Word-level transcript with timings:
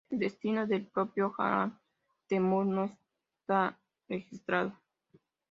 El 0.09 0.17
destino 0.17 0.65
del 0.65 0.87
propio 0.87 1.29
Jahan 1.29 1.79
Temür 2.27 2.65
no 2.65 2.85
está 2.85 3.77
registrado. 4.09 4.73